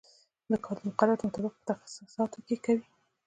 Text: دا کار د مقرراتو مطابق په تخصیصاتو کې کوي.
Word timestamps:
دا 0.49 0.57
کار 0.65 0.75
د 0.79 0.81
مقرراتو 0.89 1.27
مطابق 1.27 1.53
په 1.57 1.63
تخصیصاتو 1.69 2.39
کې 2.47 2.55
کوي. 2.65 2.85